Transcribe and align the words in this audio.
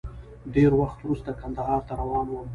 ډېر 0.53 0.71
وخت 0.81 0.97
وروسته 1.01 1.29
کندهار 1.41 1.81
ته 1.87 1.93
روان 2.01 2.27
وم. 2.29 2.47